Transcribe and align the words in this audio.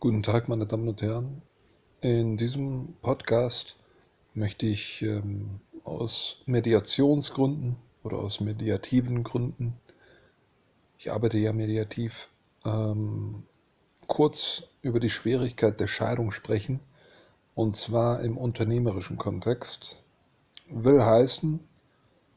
Guten 0.00 0.22
Tag, 0.22 0.48
meine 0.48 0.64
Damen 0.64 0.86
und 0.86 1.02
Herren. 1.02 1.42
In 2.02 2.36
diesem 2.36 2.94
Podcast 3.02 3.74
möchte 4.32 4.64
ich 4.64 5.02
ähm, 5.02 5.58
aus 5.82 6.42
Mediationsgründen 6.46 7.74
oder 8.04 8.18
aus 8.18 8.38
mediativen 8.38 9.24
Gründen, 9.24 9.74
ich 10.98 11.10
arbeite 11.10 11.38
ja 11.38 11.52
mediativ, 11.52 12.28
ähm, 12.64 13.42
kurz 14.06 14.68
über 14.82 15.00
die 15.00 15.10
Schwierigkeit 15.10 15.80
der 15.80 15.88
Scheidung 15.88 16.30
sprechen, 16.30 16.78
und 17.56 17.74
zwar 17.74 18.20
im 18.20 18.38
unternehmerischen 18.38 19.16
Kontext. 19.16 20.04
Will 20.70 21.04
heißen, 21.04 21.58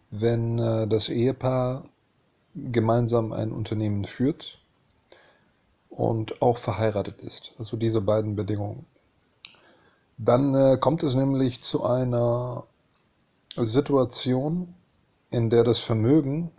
wenn 0.10 0.58
äh, 0.58 0.88
das 0.88 1.10
Ehepaar 1.10 1.88
gemeinsam 2.56 3.32
ein 3.32 3.52
Unternehmen 3.52 4.06
führt, 4.06 4.62
und 5.92 6.42
auch 6.42 6.58
verheiratet 6.58 7.22
ist. 7.22 7.54
Also 7.60 7.78
diese 7.78 8.02
beiden 8.02 8.36
Bedingungen. 8.36 8.86
Dann 10.18 10.56
äh, 10.56 10.78
kommt 10.78 11.04
es 11.04 11.16
nämlich 11.16 11.62
zu 11.62 11.84
einer 11.84 12.64
Situation, 13.58 14.74
in 15.30 15.50
der 15.50 15.64
das 15.64 15.80
Vermögen, 15.80 16.52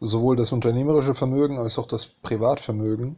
sowohl 0.00 0.36
das 0.36 0.52
unternehmerische 0.52 1.14
Vermögen 1.14 1.58
als 1.58 1.78
auch 1.78 1.86
das 1.86 2.06
Privatvermögen, 2.06 3.16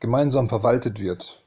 gemeinsam 0.00 0.48
verwaltet 0.48 1.00
wird. 1.00 1.42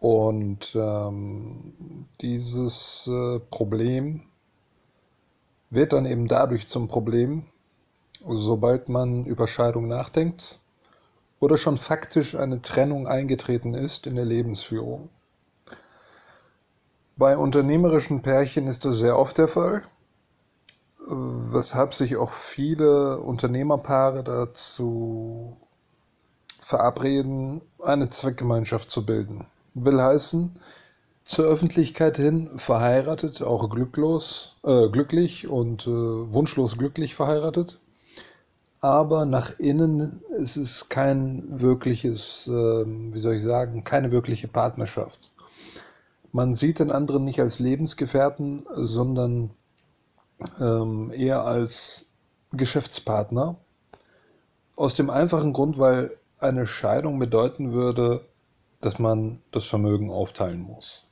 Und 0.00 0.74
ähm, 0.74 2.06
dieses 2.20 3.06
äh, 3.06 3.40
Problem 3.50 4.22
wird 5.70 5.92
dann 5.92 6.06
eben 6.06 6.26
dadurch 6.26 6.66
zum 6.66 6.88
Problem, 6.88 7.44
sobald 8.28 8.88
man 8.88 9.24
über 9.24 9.46
Scheidung 9.46 9.88
nachdenkt 9.88 10.60
oder 11.40 11.56
schon 11.56 11.76
faktisch 11.76 12.34
eine 12.34 12.62
Trennung 12.62 13.06
eingetreten 13.06 13.74
ist 13.74 14.06
in 14.06 14.16
der 14.16 14.24
Lebensführung. 14.24 15.08
Bei 17.16 17.36
unternehmerischen 17.36 18.22
Pärchen 18.22 18.66
ist 18.66 18.84
das 18.84 18.98
sehr 18.98 19.18
oft 19.18 19.38
der 19.38 19.48
Fall, 19.48 19.82
weshalb 21.06 21.92
sich 21.92 22.16
auch 22.16 22.32
viele 22.32 23.18
Unternehmerpaare 23.18 24.24
dazu 24.24 25.56
verabreden, 26.58 27.60
eine 27.82 28.08
Zweckgemeinschaft 28.08 28.90
zu 28.90 29.04
bilden. 29.04 29.46
Will 29.74 30.00
heißen, 30.00 30.54
zur 31.24 31.44
Öffentlichkeit 31.44 32.16
hin 32.16 32.50
verheiratet, 32.58 33.42
auch 33.42 33.68
glücklos, 33.68 34.56
äh, 34.64 34.88
glücklich 34.88 35.46
und 35.46 35.86
äh, 35.86 35.90
wunschlos 35.90 36.78
glücklich 36.78 37.14
verheiratet 37.14 37.80
aber 38.84 39.24
nach 39.24 39.58
innen 39.58 40.20
ist 40.36 40.58
es 40.58 40.90
kein 40.90 41.58
wirkliches, 41.58 42.46
ähm, 42.48 43.14
wie 43.14 43.18
soll 43.18 43.36
ich 43.36 43.42
sagen, 43.42 43.82
keine 43.82 44.10
wirkliche 44.10 44.46
Partnerschaft. 44.46 45.32
Man 46.32 46.52
sieht 46.52 46.80
den 46.80 46.92
anderen 46.92 47.24
nicht 47.24 47.40
als 47.40 47.60
Lebensgefährten, 47.60 48.62
sondern 48.74 49.48
ähm, 50.60 51.10
eher 51.16 51.46
als 51.46 52.10
Geschäftspartner. 52.50 53.56
Aus 54.76 54.92
dem 54.92 55.08
einfachen 55.08 55.54
Grund, 55.54 55.78
weil 55.78 56.14
eine 56.38 56.66
Scheidung 56.66 57.18
bedeuten 57.18 57.72
würde, 57.72 58.26
dass 58.82 58.98
man 58.98 59.40
das 59.50 59.64
Vermögen 59.64 60.10
aufteilen 60.10 60.60
muss. 60.60 61.04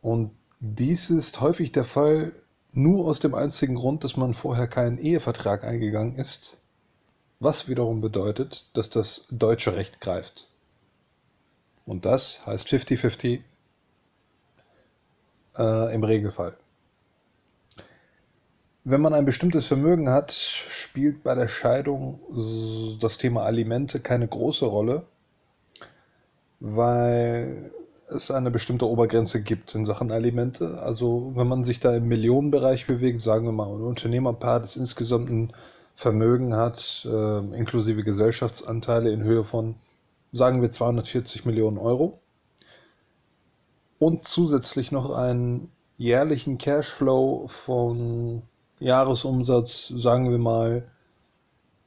Und 0.00 0.30
dies 0.60 1.10
ist 1.10 1.42
häufig 1.42 1.72
der 1.72 1.84
Fall 1.84 2.32
nur 2.76 3.06
aus 3.06 3.18
dem 3.18 3.34
einzigen 3.34 3.74
Grund, 3.74 4.04
dass 4.04 4.16
man 4.16 4.34
vorher 4.34 4.66
keinen 4.66 4.98
Ehevertrag 4.98 5.64
eingegangen 5.64 6.16
ist, 6.16 6.58
was 7.40 7.68
wiederum 7.68 8.00
bedeutet, 8.00 8.68
dass 8.74 8.90
das 8.90 9.26
deutsche 9.30 9.74
Recht 9.74 10.00
greift. 10.00 10.48
Und 11.86 12.04
das 12.04 12.46
heißt 12.46 12.66
50-50 12.66 13.40
äh, 15.58 15.94
im 15.94 16.04
Regelfall. 16.04 16.56
Wenn 18.84 19.00
man 19.00 19.14
ein 19.14 19.24
bestimmtes 19.24 19.66
Vermögen 19.66 20.08
hat, 20.08 20.30
spielt 20.32 21.24
bei 21.24 21.34
der 21.34 21.48
Scheidung 21.48 22.20
das 23.00 23.18
Thema 23.18 23.44
Alimente 23.44 24.00
keine 24.00 24.28
große 24.28 24.64
Rolle, 24.64 25.06
weil 26.60 27.72
es 28.08 28.30
eine 28.30 28.50
bestimmte 28.50 28.88
Obergrenze 28.88 29.42
gibt 29.42 29.74
in 29.74 29.84
Sachen 29.84 30.12
Alimente. 30.12 30.80
Also 30.80 31.32
wenn 31.34 31.48
man 31.48 31.64
sich 31.64 31.80
da 31.80 31.94
im 31.94 32.08
Millionenbereich 32.08 32.86
bewegt, 32.86 33.20
sagen 33.20 33.46
wir 33.46 33.52
mal 33.52 33.68
ein 33.68 33.82
Unternehmerpaar, 33.82 34.60
das 34.60 34.76
insgesamt 34.76 35.30
ein 35.30 35.52
Vermögen 35.94 36.54
hat, 36.54 37.06
äh, 37.10 37.38
inklusive 37.56 38.04
Gesellschaftsanteile 38.04 39.10
in 39.10 39.22
Höhe 39.22 39.44
von, 39.44 39.76
sagen 40.32 40.60
wir, 40.62 40.70
240 40.70 41.46
Millionen 41.46 41.78
Euro 41.78 42.20
und 43.98 44.24
zusätzlich 44.24 44.92
noch 44.92 45.10
einen 45.10 45.72
jährlichen 45.96 46.58
Cashflow 46.58 47.46
von 47.48 48.42
Jahresumsatz, 48.78 49.88
sagen 49.88 50.30
wir 50.30 50.38
mal, 50.38 50.86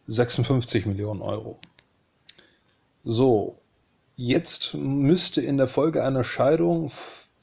56 0.08 0.88
Millionen 0.88 1.22
Euro. 1.22 1.60
So, 3.04 3.60
Jetzt 4.22 4.74
müsste 4.74 5.40
in 5.40 5.56
der 5.56 5.70
Folge 5.70 6.04
einer 6.04 6.26
Scheidung 6.26 6.92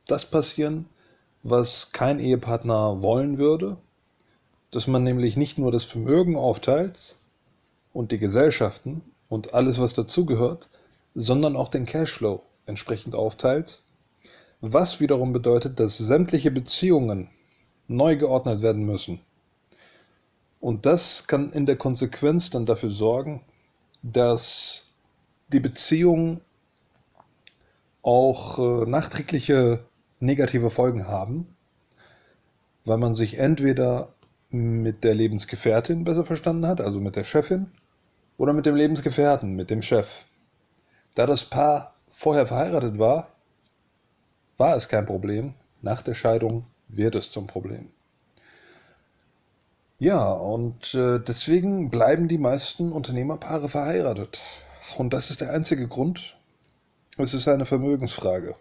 das 0.07 0.31
passieren, 0.31 0.85
was 1.43 1.93
kein 1.93 2.21
Ehepartner 2.21 3.01
wollen 3.01 3.39
würde, 3.39 3.79
dass 4.73 4.87
man 4.87 5.03
nämlich 5.03 5.39
nicht 5.39 5.57
nur 5.57 5.73
das 5.73 5.85
Vermögen 5.85 6.37
aufteilt 6.37 7.17
und 7.95 8.13
die 8.13 8.19
Gesellschaften 8.19 9.01
und 9.31 9.55
alles, 9.55 9.81
was 9.81 9.95
dazugehört, 9.95 10.69
sondern 11.15 11.57
auch 11.57 11.71
den 11.71 11.87
Cashflow 11.87 12.43
entsprechend 12.67 13.15
aufteilt, 13.15 13.83
was 14.61 15.01
wiederum 15.01 15.33
bedeutet, 15.33 15.81
dass 15.81 15.97
sämtliche 15.97 16.51
Beziehungen 16.51 17.31
neu 17.89 18.17
geordnet 18.17 18.61
werden 18.61 18.85
müssen. 18.85 19.21
Und 20.61 20.85
das 20.85 21.27
kann 21.27 21.55
in 21.55 21.65
der 21.65 21.77
Konsequenz 21.77 22.51
dann 22.51 22.67
dafür 22.67 22.91
sorgen, 22.91 23.41
dass 24.03 24.93
die 25.49 25.61
Beziehung 25.61 26.43
auch 28.07 28.59
äh, 28.59 28.89
nachträgliche 28.89 29.85
negative 30.21 30.71
Folgen 30.71 31.09
haben, 31.09 31.57
weil 32.85 32.99
man 32.99 33.17
sich 33.17 33.39
entweder 33.39 34.11
mit 34.49 35.03
der 35.03 35.15
Lebensgefährtin 35.15 36.05
besser 36.05 36.25
verstanden 36.25 36.67
hat, 36.67 36.81
also 36.81 37.01
mit 37.01 37.17
der 37.17 37.25
Chefin, 37.25 37.73
oder 38.39 38.53
mit 38.53 38.65
dem 38.65 38.77
Lebensgefährten, 38.77 39.57
mit 39.57 39.71
dem 39.71 39.83
Chef. 39.83 40.27
Da 41.17 41.27
das 41.27 41.47
Paar 41.47 41.95
vorher 42.09 42.47
verheiratet 42.47 43.01
war, 43.01 43.29
war 44.57 44.77
es 44.77 44.89
kein 44.89 45.05
Problem. 45.05 45.55
Nach 45.83 46.03
der 46.03 46.15
Scheidung 46.15 46.65
wird 46.87 47.17
es 47.17 47.33
zum 47.33 47.49
Problem. 47.49 47.89
Ja, 49.99 50.31
und 50.31 50.95
äh, 50.95 51.19
deswegen 51.19 51.91
bleiben 51.91 52.29
die 52.29 52.39
meisten 52.39 52.93
Unternehmerpaare 52.93 53.69
verheiratet. 53.69 54.41
Und 54.97 55.13
das 55.13 55.31
ist 55.31 55.41
der 55.41 55.51
einzige 55.51 55.89
Grund, 55.89 56.36
es 57.19 57.33
ist 57.33 57.49
eine 57.49 57.65
Vermögensfrage. 57.65 58.55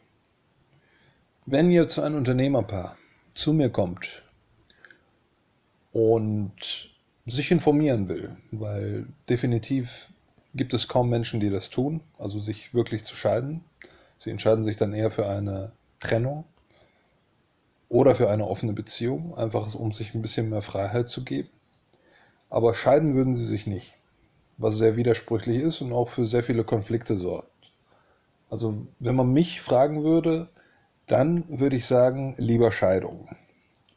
Wenn 1.46 1.72
jetzt 1.72 2.00
ein 2.00 2.16
Unternehmerpaar 2.16 2.96
zu 3.34 3.54
mir 3.54 3.70
kommt 3.70 4.24
und 5.92 6.90
sich 7.26 7.52
informieren 7.52 8.08
will, 8.08 8.36
weil 8.52 9.08
definitiv 9.30 10.10
gibt 10.54 10.74
es 10.74 10.88
kaum 10.88 11.10
Menschen, 11.10 11.40
die 11.40 11.50
das 11.50 11.70
tun, 11.70 12.02
also 12.18 12.40
sich 12.40 12.74
wirklich 12.74 13.04
zu 13.04 13.16
scheiden. 13.16 13.64
Sie 14.20 14.30
entscheiden 14.30 14.64
sich 14.64 14.78
dann 14.78 14.94
eher 14.94 15.12
für 15.12 15.28
eine 15.28 15.74
Trennung 16.00 16.46
oder 17.90 18.16
für 18.16 18.30
eine 18.30 18.48
offene 18.48 18.74
Beziehung, 18.74 19.38
einfach 19.38 19.76
um 19.76 19.92
sich 19.92 20.16
ein 20.16 20.22
bisschen 20.22 20.50
mehr 20.50 20.62
Freiheit 20.62 21.10
zu 21.10 21.26
geben. 21.26 21.50
Aber 22.50 22.74
scheiden 22.74 23.16
würden 23.16 23.34
sie 23.34 23.46
sich 23.46 23.68
nicht, 23.68 23.96
was 24.58 24.78
sehr 24.78 24.96
widersprüchlich 24.96 25.62
ist 25.62 25.82
und 25.82 25.92
auch 25.92 26.10
für 26.10 26.26
sehr 26.26 26.44
viele 26.44 26.64
Konflikte 26.64 27.18
sorgt. 27.18 27.50
Also 28.50 28.88
wenn 29.00 29.16
man 29.16 29.32
mich 29.32 29.62
fragen 29.62 30.04
würde, 30.04 30.50
dann 31.08 31.46
würde 31.60 31.76
ich 31.76 31.86
sagen, 31.86 32.36
lieber 32.38 32.72
Scheidung. 32.72 33.28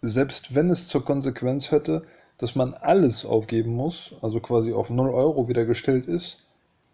Selbst 0.02 0.54
wenn 0.54 0.70
es 0.70 0.88
zur 0.88 1.04
Konsequenz 1.04 1.70
hätte, 1.70 2.02
dass 2.38 2.54
man 2.54 2.74
alles 2.74 3.24
aufgeben 3.24 3.74
muss, 3.74 4.14
also 4.22 4.40
quasi 4.40 4.72
auf 4.72 4.90
0 4.90 5.10
Euro 5.10 5.48
wieder 5.48 5.64
gestellt 5.64 6.06
ist 6.06 6.46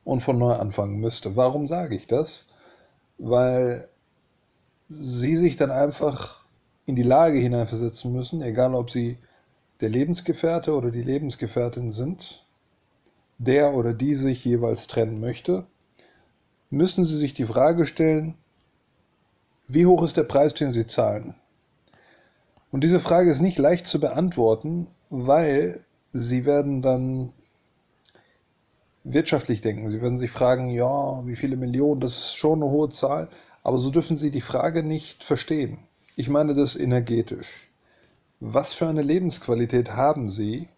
und 0.05 0.21
von 0.21 0.39
neu 0.39 0.55
anfangen 0.55 1.01
müsste. 1.01 1.37
Warum 1.37 1.67
sage 1.67 1.95
ich 1.95 2.06
das? 2.06 2.49
Weil 3.19 3.89
sie 4.89 5.37
sich 5.37 5.56
dann 5.56 5.71
einfach 5.71 6.45
in 6.87 6.97
die 6.97 7.03
Lage 7.03 7.39
hineinversetzen 7.39 8.12
müssen, 8.12 8.43
egal 8.43 8.75
ob 8.75 8.91
sie 8.91 9.19
der 9.81 9.89
Lebensgefährte 9.89 10.75
oder 10.75 10.91
die 10.91 11.03
Lebensgefährtin 11.03 11.93
sind, 11.93 12.47
der 13.39 13.75
oder 13.75 13.93
die 13.93 14.15
sich 14.15 14.45
jeweils 14.45 14.87
trennen 14.87 15.21
möchte 15.21 15.67
müssen 16.75 17.05
Sie 17.05 17.17
sich 17.17 17.32
die 17.32 17.47
Frage 17.47 17.87
stellen, 17.87 18.35
wie 19.67 19.87
hoch 19.87 20.03
ist 20.03 20.17
der 20.17 20.25
Preis, 20.25 20.53
den 20.55 20.73
Sie 20.73 20.87
zahlen? 20.87 21.35
Und 22.71 22.85
diese 22.85 23.00
Frage 23.00 23.31
ist 23.31 23.41
nicht 23.41 23.59
leicht 23.59 23.87
zu 23.87 24.00
beantworten, 24.00 24.88
weil 25.09 25.85
Sie 26.11 26.44
werden 26.44 26.82
dann 26.82 27.32
wirtschaftlich 29.05 29.61
denken. 29.61 29.91
Sie 29.91 30.03
werden 30.03 30.19
sich 30.19 30.31
fragen, 30.31 30.69
ja, 30.71 31.26
wie 31.26 31.37
viele 31.37 31.56
Millionen, 31.56 32.00
das 32.00 32.12
ist 32.12 32.37
schon 32.37 32.62
eine 32.62 32.71
hohe 32.71 32.88
Zahl, 32.88 33.29
aber 33.62 33.79
so 33.79 33.91
dürfen 33.91 34.17
Sie 34.17 34.31
die 34.31 34.41
Frage 34.41 34.82
nicht 34.82 35.25
verstehen. 35.25 35.79
Ich 36.17 36.29
meine 36.29 36.55
das 36.55 36.77
energetisch. 36.77 37.69
Was 38.41 38.73
für 38.73 38.88
eine 38.88 39.03
Lebensqualität 39.03 39.93
haben 39.93 40.29
Sie, 40.29 40.69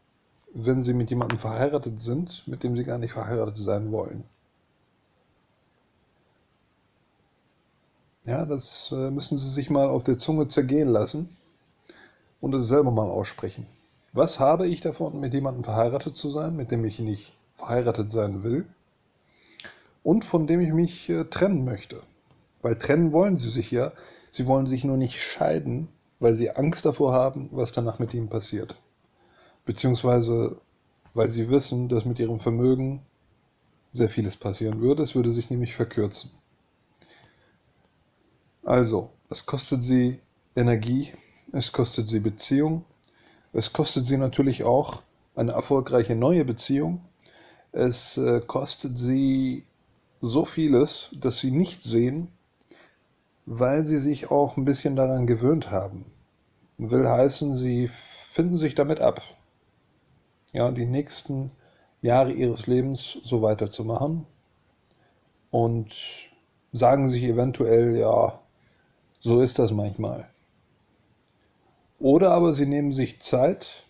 wenn 0.54 0.82
Sie 0.82 0.94
mit 0.94 1.10
jemandem 1.10 1.38
verheiratet 1.38 1.98
sind, 1.98 2.46
mit 2.46 2.62
dem 2.62 2.76
Sie 2.76 2.84
gar 2.84 2.98
nicht 2.98 3.12
verheiratet 3.12 3.56
sein 3.56 3.90
wollen? 3.90 4.24
Ja, 8.26 8.44
das 8.44 8.90
äh, 8.90 9.12
müssen 9.12 9.38
Sie 9.38 9.48
sich 9.48 9.70
mal 9.70 9.88
auf 9.88 10.02
der 10.02 10.18
Zunge 10.18 10.48
zergehen 10.48 10.88
lassen 10.88 11.28
und 12.40 12.54
es 12.56 12.66
selber 12.66 12.90
mal 12.90 13.08
aussprechen. 13.08 13.66
Was 14.12 14.40
habe 14.40 14.66
ich 14.66 14.80
davon, 14.80 15.20
mit 15.20 15.32
jemandem 15.32 15.62
verheiratet 15.62 16.16
zu 16.16 16.30
sein, 16.30 16.56
mit 16.56 16.72
dem 16.72 16.84
ich 16.84 16.98
nicht 16.98 17.34
verheiratet 17.54 18.10
sein 18.10 18.42
will 18.42 18.66
und 20.02 20.24
von 20.24 20.48
dem 20.48 20.60
ich 20.60 20.72
mich 20.72 21.08
äh, 21.08 21.24
trennen 21.26 21.64
möchte? 21.64 22.02
Weil 22.62 22.76
trennen 22.76 23.12
wollen 23.12 23.36
Sie 23.36 23.48
sich 23.48 23.70
ja. 23.70 23.92
Sie 24.32 24.48
wollen 24.48 24.66
sich 24.66 24.82
nur 24.82 24.96
nicht 24.96 25.22
scheiden, 25.22 25.88
weil 26.18 26.34
Sie 26.34 26.50
Angst 26.50 26.84
davor 26.84 27.12
haben, 27.12 27.48
was 27.52 27.70
danach 27.70 28.00
mit 28.00 28.12
ihm 28.12 28.28
passiert. 28.28 28.74
Beziehungsweise 29.64 30.56
weil 31.14 31.30
Sie 31.30 31.48
wissen, 31.48 31.88
dass 31.88 32.04
mit 32.04 32.18
Ihrem 32.18 32.40
Vermögen 32.40 33.02
sehr 33.92 34.08
vieles 34.08 34.36
passieren 34.36 34.80
würde. 34.80 35.04
Es 35.04 35.14
würde 35.14 35.30
sich 35.30 35.48
nämlich 35.48 35.76
verkürzen. 35.76 36.32
Also, 38.66 39.10
es 39.30 39.46
kostet 39.46 39.84
sie 39.84 40.18
Energie, 40.56 41.12
es 41.52 41.70
kostet 41.70 42.10
sie 42.10 42.18
Beziehung, 42.18 42.84
es 43.52 43.72
kostet 43.72 44.06
sie 44.06 44.16
natürlich 44.16 44.64
auch 44.64 45.02
eine 45.36 45.52
erfolgreiche 45.52 46.16
neue 46.16 46.44
Beziehung, 46.44 47.00
es 47.70 48.16
äh, 48.16 48.40
kostet 48.40 48.98
sie 48.98 49.62
so 50.20 50.44
vieles, 50.44 51.10
dass 51.12 51.38
sie 51.38 51.52
nicht 51.52 51.80
sehen, 51.80 52.26
weil 53.44 53.84
sie 53.84 53.98
sich 53.98 54.32
auch 54.32 54.56
ein 54.56 54.64
bisschen 54.64 54.96
daran 54.96 55.28
gewöhnt 55.28 55.70
haben. 55.70 56.04
Will 56.76 57.08
heißen, 57.08 57.54
sie 57.54 57.86
finden 57.86 58.56
sich 58.56 58.74
damit 58.74 58.98
ab, 58.98 59.22
ja, 60.52 60.72
die 60.72 60.86
nächsten 60.86 61.52
Jahre 62.02 62.32
ihres 62.32 62.66
Lebens 62.66 63.18
so 63.22 63.42
weiterzumachen. 63.42 64.26
Und 65.52 65.94
sagen 66.72 67.08
sich 67.08 67.22
eventuell, 67.22 67.96
ja, 67.96 68.40
so 69.26 69.40
ist 69.40 69.58
das 69.58 69.72
manchmal. 69.72 70.28
Oder 71.98 72.30
aber 72.30 72.52
sie 72.52 72.66
nehmen 72.66 72.92
sich 72.92 73.20
Zeit, 73.20 73.84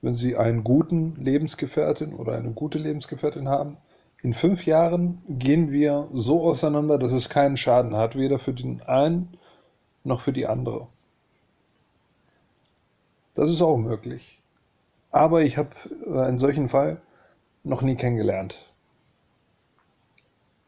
wenn 0.00 0.14
sie 0.14 0.36
einen 0.36 0.62
guten 0.62 1.16
Lebensgefährtin 1.16 2.14
oder 2.14 2.36
eine 2.36 2.52
gute 2.52 2.78
Lebensgefährtin 2.78 3.48
haben. 3.48 3.78
In 4.22 4.32
fünf 4.32 4.64
Jahren 4.64 5.20
gehen 5.28 5.72
wir 5.72 6.06
so 6.12 6.42
auseinander, 6.42 6.98
dass 6.98 7.10
es 7.10 7.28
keinen 7.28 7.56
Schaden 7.56 7.96
hat, 7.96 8.14
weder 8.14 8.38
für 8.38 8.52
den 8.52 8.80
einen 8.84 9.36
noch 10.04 10.20
für 10.20 10.32
die 10.32 10.46
andere. 10.46 10.86
Das 13.34 13.50
ist 13.50 13.60
auch 13.60 13.76
möglich. 13.76 14.40
Aber 15.10 15.42
ich 15.42 15.56
habe 15.56 15.70
einen 16.14 16.38
solchen 16.38 16.68
Fall 16.68 17.02
noch 17.64 17.82
nie 17.82 17.96
kennengelernt. 17.96 18.70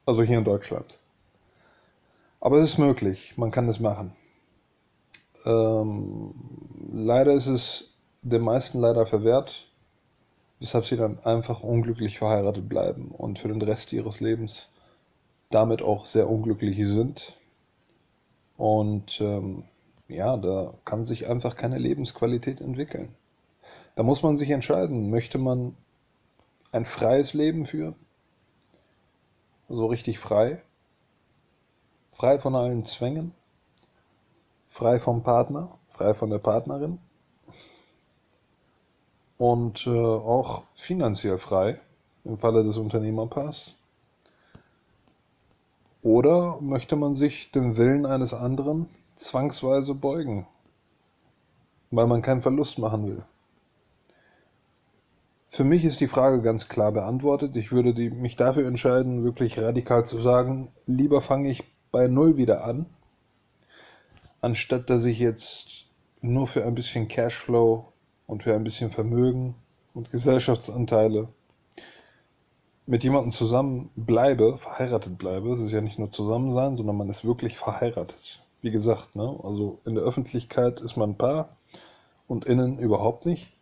Also 0.06 0.24
hier 0.24 0.38
in 0.38 0.44
Deutschland. 0.44 0.98
Aber 2.40 2.58
es 2.58 2.70
ist 2.70 2.78
möglich, 2.78 3.34
man 3.36 3.50
kann 3.50 3.68
es 3.68 3.80
machen. 3.80 4.12
Ähm, 5.44 6.34
leider 6.92 7.32
ist 7.32 7.46
es 7.46 7.94
den 8.22 8.42
meisten 8.42 8.78
leider 8.78 9.06
verwehrt, 9.06 9.68
weshalb 10.60 10.86
sie 10.86 10.96
dann 10.96 11.18
einfach 11.24 11.62
unglücklich 11.62 12.18
verheiratet 12.18 12.68
bleiben 12.68 13.08
und 13.08 13.38
für 13.38 13.48
den 13.48 13.62
Rest 13.62 13.92
ihres 13.92 14.20
Lebens 14.20 14.70
damit 15.50 15.82
auch 15.82 16.04
sehr 16.04 16.28
unglücklich 16.28 16.76
sind. 16.86 17.36
Und 18.56 19.20
ähm, 19.20 19.64
ja, 20.08 20.36
da 20.36 20.74
kann 20.84 21.04
sich 21.04 21.28
einfach 21.28 21.56
keine 21.56 21.78
Lebensqualität 21.78 22.60
entwickeln. 22.60 23.14
Da 23.94 24.02
muss 24.02 24.22
man 24.22 24.36
sich 24.36 24.50
entscheiden, 24.50 25.10
möchte 25.10 25.38
man 25.38 25.76
ein 26.72 26.84
freies 26.84 27.34
Leben 27.34 27.66
führen? 27.66 27.94
So 29.68 29.86
richtig 29.86 30.18
frei? 30.18 30.62
Frei 32.18 32.40
von 32.40 32.56
allen 32.56 32.84
Zwängen, 32.84 33.32
frei 34.66 34.98
vom 34.98 35.22
Partner, 35.22 35.78
frei 35.88 36.14
von 36.14 36.30
der 36.30 36.38
Partnerin 36.38 36.98
und 39.36 39.86
äh, 39.86 39.90
auch 39.90 40.64
finanziell 40.74 41.38
frei 41.38 41.80
im 42.24 42.36
Falle 42.36 42.64
des 42.64 42.76
Unternehmerpaars. 42.76 43.76
Oder 46.02 46.60
möchte 46.60 46.96
man 46.96 47.14
sich 47.14 47.52
dem 47.52 47.76
Willen 47.76 48.04
eines 48.04 48.34
anderen 48.34 48.88
zwangsweise 49.14 49.94
beugen, 49.94 50.48
weil 51.92 52.08
man 52.08 52.22
keinen 52.22 52.40
Verlust 52.40 52.80
machen 52.80 53.06
will? 53.06 53.24
Für 55.46 55.62
mich 55.62 55.84
ist 55.84 56.00
die 56.00 56.08
Frage 56.08 56.42
ganz 56.42 56.68
klar 56.68 56.90
beantwortet. 56.90 57.56
Ich 57.56 57.70
würde 57.70 57.94
die, 57.94 58.10
mich 58.10 58.34
dafür 58.34 58.66
entscheiden, 58.66 59.22
wirklich 59.22 59.60
radikal 59.60 60.04
zu 60.04 60.18
sagen, 60.18 60.72
lieber 60.84 61.20
fange 61.20 61.48
ich 61.48 61.77
bei 61.90 62.06
Null 62.08 62.36
wieder 62.36 62.64
an, 62.64 62.86
anstatt 64.40 64.90
dass 64.90 65.04
ich 65.04 65.18
jetzt 65.18 65.86
nur 66.20 66.46
für 66.46 66.64
ein 66.64 66.74
bisschen 66.74 67.08
Cashflow 67.08 67.92
und 68.26 68.42
für 68.42 68.54
ein 68.54 68.64
bisschen 68.64 68.90
Vermögen 68.90 69.54
und 69.94 70.10
Gesellschaftsanteile 70.10 71.28
mit 72.86 73.04
jemandem 73.04 73.32
zusammen 73.32 73.90
bleibe, 73.96 74.56
verheiratet 74.56 75.18
bleibe. 75.18 75.52
Es 75.52 75.60
ist 75.60 75.72
ja 75.72 75.82
nicht 75.82 75.98
nur 75.98 76.10
zusammen 76.10 76.52
sein, 76.52 76.76
sondern 76.76 76.96
man 76.96 77.10
ist 77.10 77.24
wirklich 77.24 77.58
verheiratet. 77.58 78.42
Wie 78.62 78.70
gesagt, 78.70 79.14
ne? 79.14 79.38
also 79.42 79.80
in 79.84 79.94
der 79.94 80.04
Öffentlichkeit 80.04 80.80
ist 80.80 80.96
man 80.96 81.10
ein 81.10 81.18
Paar 81.18 81.56
und 82.26 82.46
innen 82.46 82.78
überhaupt 82.78 83.26
nicht. 83.26 83.52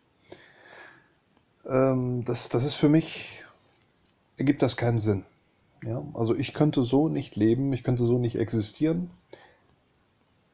Ähm, 1.65 2.23
das, 2.23 2.47
das 2.49 2.63
ist 2.63 2.75
für 2.75 2.87
mich, 2.87 3.43
ergibt 4.37 4.61
das 4.61 4.77
keinen 4.77 4.99
Sinn. 4.99 5.25
Ja, 5.83 6.03
also 6.13 6.35
ich 6.35 6.53
könnte 6.53 6.81
so 6.81 7.07
nicht 7.07 7.35
leben, 7.35 7.71
ich 7.71 7.83
könnte 7.83 8.03
so 8.03 8.17
nicht 8.17 8.37
existieren, 8.37 9.11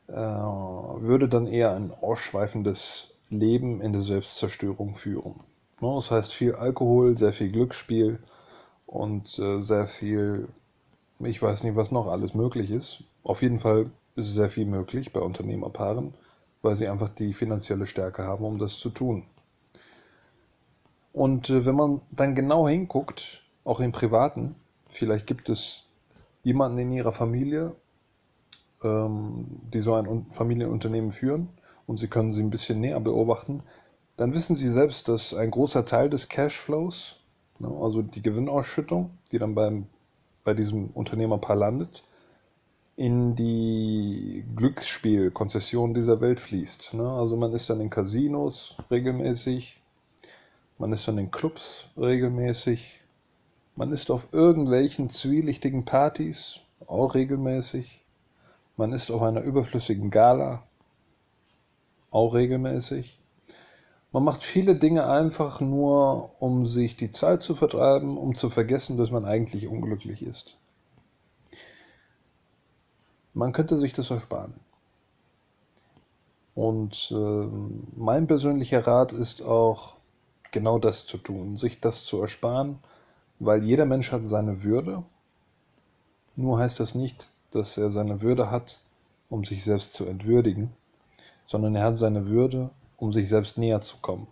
äh, 0.07 0.13
würde 0.13 1.29
dann 1.29 1.47
eher 1.47 1.73
ein 1.73 1.91
ausschweifendes 1.91 3.15
Leben 3.29 3.81
in 3.81 3.93
der 3.93 4.01
Selbstzerstörung 4.01 4.95
führen. 4.95 5.35
Ne, 5.81 5.91
das 5.95 6.11
heißt 6.11 6.33
viel 6.33 6.55
Alkohol, 6.55 7.17
sehr 7.17 7.33
viel 7.33 7.51
Glücksspiel 7.51 8.19
und 8.85 9.39
äh, 9.39 9.59
sehr 9.59 9.85
viel, 9.85 10.47
ich 11.19 11.41
weiß 11.41 11.63
nicht, 11.63 11.75
was 11.75 11.91
noch 11.91 12.07
alles 12.07 12.33
möglich 12.35 12.69
ist. 12.69 13.03
Auf 13.23 13.41
jeden 13.41 13.59
Fall 13.59 13.89
ist 14.15 14.33
sehr 14.33 14.49
viel 14.49 14.65
möglich 14.65 15.13
bei 15.13 15.21
Unternehmerpaaren, 15.21 16.13
weil 16.61 16.75
sie 16.75 16.87
einfach 16.87 17.09
die 17.09 17.33
finanzielle 17.33 17.85
Stärke 17.85 18.23
haben, 18.23 18.43
um 18.43 18.59
das 18.59 18.79
zu 18.79 18.89
tun. 18.89 19.25
Und 21.13 21.49
äh, 21.49 21.65
wenn 21.65 21.75
man 21.75 22.01
dann 22.11 22.35
genau 22.35 22.67
hinguckt, 22.67 23.43
auch 23.63 23.79
im 23.79 23.91
Privaten, 23.91 24.55
Vielleicht 24.93 25.27
gibt 25.27 25.49
es 25.49 25.85
jemanden 26.43 26.77
in 26.77 26.91
Ihrer 26.91 27.11
Familie, 27.11 27.75
ähm, 28.83 29.45
die 29.73 29.79
so 29.79 29.95
ein 29.95 30.27
Familienunternehmen 30.29 31.11
führen 31.11 31.49
und 31.87 31.97
Sie 31.97 32.07
können 32.07 32.33
sie 32.33 32.43
ein 32.43 32.49
bisschen 32.49 32.79
näher 32.79 32.99
beobachten. 32.99 33.63
Dann 34.17 34.33
wissen 34.33 34.55
Sie 34.55 34.69
selbst, 34.69 35.07
dass 35.07 35.33
ein 35.33 35.51
großer 35.51 35.85
Teil 35.85 36.09
des 36.09 36.29
Cashflows, 36.29 37.17
ne, 37.59 37.67
also 37.81 38.01
die 38.01 38.21
Gewinnausschüttung, 38.21 39.17
die 39.31 39.39
dann 39.39 39.55
beim, 39.55 39.87
bei 40.43 40.53
diesem 40.53 40.91
Unternehmerpaar 40.91 41.55
landet, 41.55 42.03
in 42.95 43.35
die 43.35 44.45
Glücksspielkonzession 44.55 45.95
dieser 45.95 46.21
Welt 46.21 46.39
fließt. 46.39 46.93
Ne? 46.93 47.09
Also 47.09 47.35
man 47.35 47.51
ist 47.53 47.69
dann 47.69 47.81
in 47.81 47.89
Casinos 47.89 48.77
regelmäßig, 48.91 49.81
man 50.77 50.91
ist 50.91 51.07
dann 51.07 51.17
in 51.17 51.31
Clubs 51.31 51.89
regelmäßig, 51.97 53.02
man 53.75 53.91
ist 53.91 54.11
auf 54.11 54.27
irgendwelchen 54.31 55.09
zwielichtigen 55.09 55.85
Partys, 55.85 56.59
auch 56.87 57.15
regelmäßig. 57.15 58.05
Man 58.77 58.91
ist 58.91 59.11
auf 59.11 59.21
einer 59.21 59.41
überflüssigen 59.41 60.09
Gala, 60.09 60.63
auch 62.11 62.33
regelmäßig. 62.33 63.19
Man 64.11 64.23
macht 64.23 64.43
viele 64.43 64.75
Dinge 64.75 65.07
einfach 65.09 65.59
nur, 65.59 66.39
um 66.39 66.67
sich 66.67 66.95
die 66.95 67.11
Zeit 67.11 67.41
zu 67.41 67.55
vertreiben, 67.55 68.17
um 68.17 68.35
zu 68.35 68.49
vergessen, 68.49 68.97
dass 68.97 69.09
man 69.09 69.25
eigentlich 69.25 69.67
unglücklich 69.67 70.21
ist. 70.21 70.57
Man 73.33 73.51
könnte 73.53 73.77
sich 73.77 73.93
das 73.93 74.11
ersparen. 74.11 74.53
Und 76.53 77.11
äh, 77.11 77.47
mein 77.95 78.27
persönlicher 78.27 78.85
Rat 78.85 79.11
ist 79.11 79.41
auch, 79.41 79.95
genau 80.51 80.77
das 80.77 81.07
zu 81.07 81.17
tun, 81.17 81.57
sich 81.57 81.79
das 81.81 82.05
zu 82.05 82.21
ersparen 82.21 82.77
weil 83.45 83.63
jeder 83.63 83.85
Mensch 83.85 84.11
hat 84.11 84.23
seine 84.23 84.63
Würde. 84.63 85.03
Nur 86.35 86.59
heißt 86.59 86.79
das 86.79 86.95
nicht, 86.95 87.31
dass 87.51 87.77
er 87.77 87.89
seine 87.89 88.21
Würde 88.21 88.51
hat, 88.51 88.81
um 89.29 89.43
sich 89.43 89.63
selbst 89.63 89.93
zu 89.93 90.05
entwürdigen, 90.05 90.71
sondern 91.45 91.75
er 91.75 91.83
hat 91.83 91.97
seine 91.97 92.27
Würde, 92.27 92.69
um 92.97 93.11
sich 93.11 93.29
selbst 93.29 93.57
näher 93.57 93.81
zu 93.81 93.97
kommen. 93.97 94.27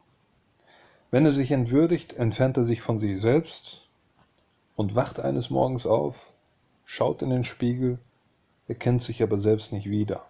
Wenn 1.12 1.26
er 1.26 1.34
sich 1.34 1.52
entwürdigt, 1.52 2.14
entfernt 2.14 2.58
er 2.58 2.64
sich 2.64 2.82
von 2.82 2.98
sich 2.98 3.20
selbst 3.20 3.88
und 4.76 4.96
wacht 4.96 5.20
eines 5.20 5.50
Morgens 5.50 5.86
auf, 5.86 6.32
schaut 6.86 7.22
in 7.22 7.30
den 7.30 7.44
Spiegel, 7.44 8.00
erkennt 8.68 9.02
sich 9.02 9.22
aber 9.22 9.38
selbst 9.38 9.74
nicht 9.74 9.90
wieder. 9.90 10.26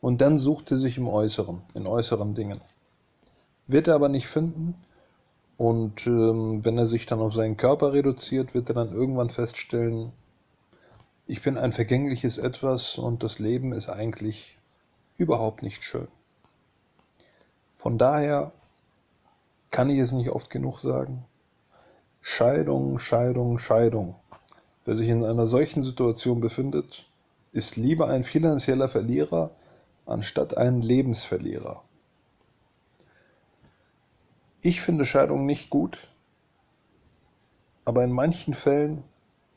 Und 0.00 0.20
dann 0.20 0.38
sucht 0.38 0.70
er 0.70 0.78
sich 0.78 0.96
im 0.96 1.06
Äußeren, 1.06 1.62
in 1.74 1.86
äußeren 1.86 2.34
Dingen. 2.34 2.60
Wird 3.66 3.88
er 3.88 3.94
aber 3.94 4.08
nicht 4.08 4.26
finden, 4.26 4.74
und 5.62 6.08
ähm, 6.08 6.64
wenn 6.64 6.76
er 6.76 6.88
sich 6.88 7.06
dann 7.06 7.20
auf 7.20 7.34
seinen 7.34 7.56
Körper 7.56 7.92
reduziert, 7.92 8.52
wird 8.52 8.68
er 8.70 8.74
dann 8.74 8.92
irgendwann 8.92 9.30
feststellen, 9.30 10.12
ich 11.28 11.40
bin 11.40 11.56
ein 11.56 11.70
vergängliches 11.70 12.36
Etwas 12.36 12.98
und 12.98 13.22
das 13.22 13.38
Leben 13.38 13.72
ist 13.72 13.88
eigentlich 13.88 14.58
überhaupt 15.16 15.62
nicht 15.62 15.84
schön. 15.84 16.08
Von 17.76 17.96
daher 17.96 18.50
kann 19.70 19.88
ich 19.88 20.00
es 20.00 20.10
nicht 20.10 20.30
oft 20.30 20.50
genug 20.50 20.80
sagen. 20.80 21.24
Scheidung, 22.20 22.98
Scheidung, 22.98 23.58
Scheidung. 23.58 24.16
Wer 24.84 24.96
sich 24.96 25.10
in 25.10 25.24
einer 25.24 25.46
solchen 25.46 25.84
Situation 25.84 26.40
befindet, 26.40 27.06
ist 27.52 27.76
lieber 27.76 28.08
ein 28.08 28.24
finanzieller 28.24 28.88
Verlierer 28.88 29.52
anstatt 30.06 30.56
ein 30.56 30.80
Lebensverlierer. 30.80 31.84
Ich 34.64 34.80
finde 34.80 35.04
Scheidungen 35.04 35.44
nicht 35.44 35.70
gut, 35.70 36.08
aber 37.84 38.04
in 38.04 38.12
manchen 38.12 38.54
Fällen 38.54 39.02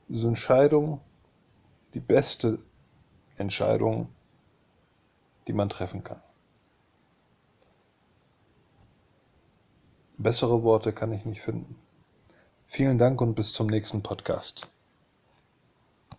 sind 0.09 0.35
Scheidungen 0.35 0.99
die 1.93 1.99
beste 1.99 2.57
Entscheidung, 3.37 4.09
die 5.47 5.53
man 5.53 5.69
treffen 5.69 6.03
kann. 6.03 6.21
Bessere 10.17 10.63
Worte 10.63 10.91
kann 10.91 11.11
ich 11.11 11.23
nicht 11.23 11.41
finden. 11.41 11.75
Vielen 12.65 12.97
Dank 12.97 13.21
und 13.21 13.35
bis 13.35 13.53
zum 13.53 13.67
nächsten 13.67 14.01
Podcast. 14.01 14.71